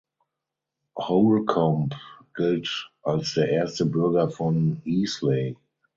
[0.97, 1.95] Holcombe
[2.33, 5.55] gilt als der erste Bürger von Easley.